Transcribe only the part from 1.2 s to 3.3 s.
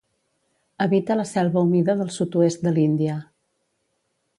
selva humida del sud-oest de l'Índia.